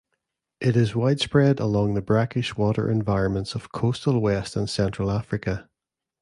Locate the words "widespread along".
0.95-1.93